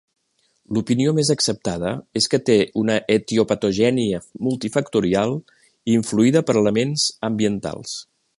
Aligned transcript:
L'opinió 0.75 1.11
més 1.17 1.29
acceptada 1.33 1.91
és 2.21 2.27
que 2.31 2.39
té 2.49 2.55
una 2.85 2.95
etiopatogènia 3.17 4.23
multifactorial 4.49 5.35
influïda 5.99 6.45
per 6.49 6.59
elements 6.65 7.07
ambientals. 7.31 7.95